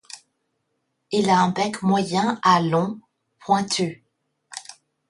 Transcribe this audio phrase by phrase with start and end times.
[1.11, 2.99] Il a un bec moyen à long,
[3.37, 4.03] pointu.